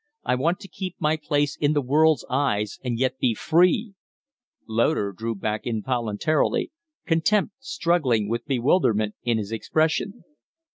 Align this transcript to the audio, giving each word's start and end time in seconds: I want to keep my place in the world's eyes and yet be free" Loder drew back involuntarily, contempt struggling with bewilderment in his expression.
I 0.23 0.33
want 0.33 0.59
to 0.61 0.67
keep 0.67 0.95
my 0.99 1.15
place 1.15 1.55
in 1.55 1.73
the 1.73 1.79
world's 1.81 2.25
eyes 2.27 2.79
and 2.83 2.97
yet 2.97 3.19
be 3.19 3.35
free" 3.35 3.93
Loder 4.67 5.11
drew 5.15 5.35
back 5.35 5.67
involuntarily, 5.67 6.71
contempt 7.05 7.53
struggling 7.59 8.27
with 8.27 8.47
bewilderment 8.47 9.13
in 9.23 9.37
his 9.37 9.51
expression. 9.51 10.23